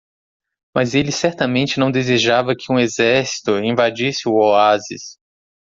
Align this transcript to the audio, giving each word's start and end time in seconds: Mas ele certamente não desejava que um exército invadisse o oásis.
Mas 0.75 0.95
ele 0.95 1.11
certamente 1.11 1.79
não 1.79 1.91
desejava 1.91 2.55
que 2.57 2.73
um 2.73 2.79
exército 2.79 3.59
invadisse 3.59 4.27
o 4.27 4.33
oásis. 4.33 5.19